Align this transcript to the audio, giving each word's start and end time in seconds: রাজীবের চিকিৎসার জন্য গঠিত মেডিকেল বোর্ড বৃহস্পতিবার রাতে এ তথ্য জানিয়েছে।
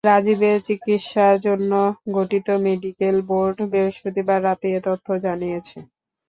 রাজীবের 0.07 0.57
চিকিৎসার 0.67 1.35
জন্য 1.45 1.71
গঠিত 2.15 2.47
মেডিকেল 2.65 3.15
বোর্ড 3.29 3.57
বৃহস্পতিবার 3.71 4.39
রাতে 4.47 4.67
এ 4.71 4.79
তথ্য 4.87 5.07
জানিয়েছে। 5.25 5.77